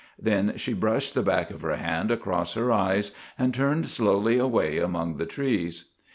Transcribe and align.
Then 0.19 0.53
she 0.57 0.73
brushed 0.73 1.13
the 1.13 1.21
back 1.21 1.51
of 1.51 1.61
her 1.61 1.75
hand 1.75 2.09
across 2.09 2.55
her 2.55 2.71
eyes 2.71 3.11
and 3.37 3.53
turned 3.53 3.85
slowly 3.87 4.39
away 4.39 4.79
among 4.79 5.17
the 5.17 5.27
trees. 5.27 5.91